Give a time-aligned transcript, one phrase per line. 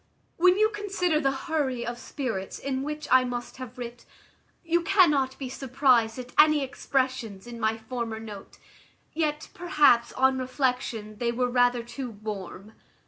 [0.37, 4.03] "When you consider the hurry of spirits in which I must have writ,
[4.65, 8.57] you cannot be surprized at any expressions in my former note.
[9.13, 12.71] Yet, perhaps, on reflection, they were rather too warm.